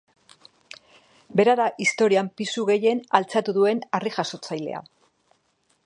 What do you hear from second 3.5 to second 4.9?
duen harri-jasotzailea.